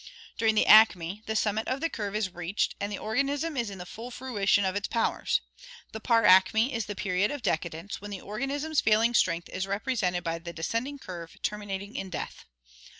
During 0.35 0.55
the 0.55 0.65
acme 0.65 1.21
the 1.27 1.35
summit 1.35 1.67
of 1.67 1.79
the 1.79 1.87
curve 1.87 2.15
is 2.15 2.33
reached 2.33 2.73
and 2.81 2.91
the 2.91 2.97
organism 2.97 3.55
is 3.55 3.69
in 3.69 3.77
the 3.77 3.85
full 3.85 4.09
fruition 4.09 4.65
of 4.65 4.75
its 4.75 4.87
powers. 4.87 5.41
The 5.91 5.99
par 5.99 6.25
acme 6.25 6.73
is 6.73 6.87
the 6.87 6.95
period 6.95 7.29
of 7.29 7.43
decadence, 7.43 8.01
when 8.01 8.09
the 8.09 8.21
organism's 8.21 8.81
failing 8.81 9.13
strength 9.13 9.47
is 9.49 9.67
represented 9.67 10.23
by 10.23 10.39
the 10.39 10.53
descending 10.53 10.97
curve 10.97 11.37
terminating 11.43 11.95
in 11.95 12.09
death. 12.09 12.45